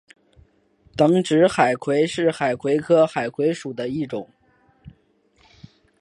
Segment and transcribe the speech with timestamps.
[0.97, 4.27] 等指海葵是海葵科海葵属的一种。